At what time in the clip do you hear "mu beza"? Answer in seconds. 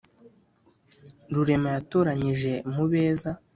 2.73-3.31